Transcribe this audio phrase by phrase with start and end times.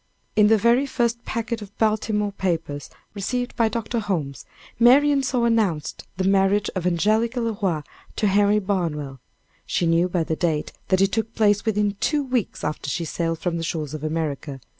[0.35, 3.99] In the very first packet of Baltimore papers received by Dr.
[3.99, 4.47] Holmes,
[4.79, 7.83] Marian saw announced the marriage of Angelica Le Roy
[8.15, 9.19] to Henry Barnwell.
[9.67, 13.37] She knew by the date, that it took place within two weeks after she sailed
[13.37, 14.59] from the shores of America.